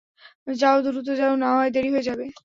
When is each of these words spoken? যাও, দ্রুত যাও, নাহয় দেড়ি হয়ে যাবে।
যাও, 0.55 0.77
দ্রুত 0.85 1.07
যাও, 1.19 1.33
নাহয় 1.41 1.71
দেড়ি 1.71 1.89
হয়ে 1.93 2.07
যাবে। 2.09 2.25